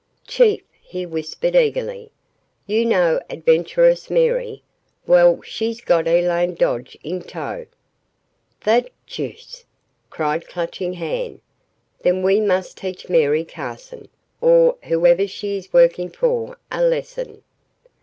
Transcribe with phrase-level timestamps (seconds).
[0.25, 2.11] "Chief," he whispered eagerly,
[2.65, 4.63] "You know Adventuress Mary?
[5.05, 7.67] Well, she's got Elaine Dodge in tow!"
[8.61, 9.63] "The deuce!"
[10.09, 11.39] cried Clutching Hand.
[12.01, 14.09] "Then we must teach Mary Carson,
[14.41, 17.43] or whoever she is working for, a lesson.